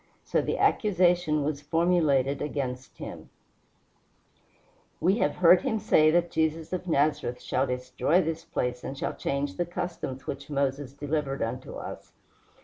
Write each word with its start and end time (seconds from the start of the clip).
So 0.23 0.41
the 0.41 0.57
accusation 0.57 1.43
was 1.43 1.61
formulated 1.61 2.41
against 2.41 2.97
him: 2.97 3.29
"We 4.99 5.19
have 5.19 5.35
heard 5.35 5.61
him 5.61 5.77
say 5.77 6.09
that 6.09 6.31
Jesus 6.31 6.73
of 6.73 6.87
Nazareth 6.87 7.39
shall 7.39 7.67
destroy 7.67 8.19
this 8.19 8.43
place 8.43 8.83
and 8.83 8.97
shall 8.97 9.13
change 9.13 9.57
the 9.57 9.65
customs 9.67 10.25
which 10.25 10.49
Moses 10.49 10.91
delivered 10.93 11.43
unto 11.43 11.75
us." 11.75 12.13